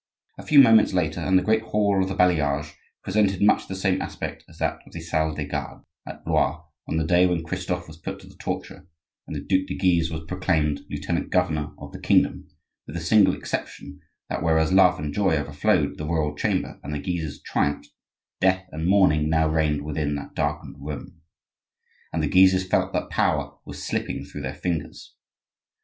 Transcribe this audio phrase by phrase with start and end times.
[0.39, 4.01] A few moments later and the great hall of the Bailliage presented much the same
[4.01, 7.87] aspect as that of the Salle des gardes at Blois on the day when Christophe
[7.87, 8.87] was put to the torture
[9.27, 13.99] and the Duc de Guise was proclaimed lieutenant governor of the kingdom,—with the single exception
[14.27, 17.89] that whereas love and joy overflowed the royal chamber and the Guises triumphed,
[18.39, 21.21] death and mourning now reigned within that darkened room,
[22.11, 25.13] and the Guises felt that power was slipping through their fingers.